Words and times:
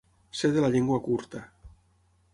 Ser 0.39 0.49
de 0.55 0.63
la 0.63 0.71
llengua 0.77 0.99
curta. 1.09 1.43